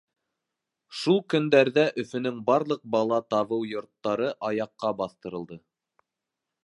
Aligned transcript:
Шул 1.01 1.19
көндәрҙә 1.33 1.83
Өфөнөң 2.03 2.39
барлыҡ 2.49 2.81
бала 2.95 3.21
табыу 3.35 3.69
йорттары 3.75 4.31
аяҡҡа 4.51 4.95
баҫтырылды. 5.03 5.61